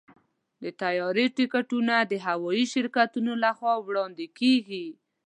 د 0.63 0.63
طیارې 0.81 1.25
ټکټونه 1.37 1.95
د 2.11 2.13
هوايي 2.25 2.65
شرکتونو 2.73 3.31
لخوا 3.45 3.73
وړاندې 3.87 4.25
کېږي. 4.39 4.87